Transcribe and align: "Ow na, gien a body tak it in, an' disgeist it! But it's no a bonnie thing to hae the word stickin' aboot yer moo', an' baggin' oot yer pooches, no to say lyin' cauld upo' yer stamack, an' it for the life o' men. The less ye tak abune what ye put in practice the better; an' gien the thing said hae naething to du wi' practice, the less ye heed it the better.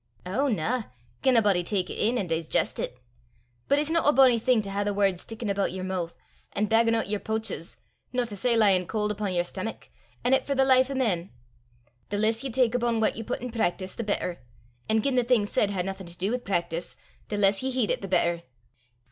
"Ow 0.25 0.47
na, 0.47 0.85
gien 1.21 1.37
a 1.37 1.43
body 1.43 1.61
tak 1.63 1.91
it 1.91 1.99
in, 1.99 2.17
an' 2.17 2.25
disgeist 2.25 2.79
it! 2.79 2.97
But 3.67 3.77
it's 3.77 3.91
no 3.91 4.01
a 4.03 4.11
bonnie 4.11 4.39
thing 4.39 4.63
to 4.63 4.71
hae 4.71 4.83
the 4.83 4.95
word 4.95 5.19
stickin' 5.19 5.47
aboot 5.47 5.69
yer 5.73 5.83
moo', 5.83 6.09
an' 6.53 6.65
baggin' 6.65 6.95
oot 6.95 7.05
yer 7.05 7.19
pooches, 7.19 7.77
no 8.11 8.25
to 8.25 8.35
say 8.35 8.57
lyin' 8.57 8.87
cauld 8.87 9.11
upo' 9.11 9.27
yer 9.27 9.43
stamack, 9.43 9.91
an' 10.23 10.33
it 10.33 10.47
for 10.47 10.55
the 10.55 10.65
life 10.65 10.89
o' 10.89 10.95
men. 10.95 11.29
The 12.09 12.17
less 12.17 12.43
ye 12.43 12.49
tak 12.49 12.73
abune 12.73 12.99
what 12.99 13.15
ye 13.15 13.21
put 13.21 13.41
in 13.41 13.51
practice 13.51 13.93
the 13.93 14.03
better; 14.03 14.39
an' 14.89 15.01
gien 15.03 15.13
the 15.13 15.23
thing 15.23 15.45
said 15.45 15.69
hae 15.69 15.83
naething 15.83 16.07
to 16.07 16.17
du 16.17 16.31
wi' 16.31 16.39
practice, 16.39 16.97
the 17.27 17.37
less 17.37 17.61
ye 17.61 17.69
heed 17.69 17.91
it 17.91 18.01
the 18.01 18.07
better. 18.07 18.41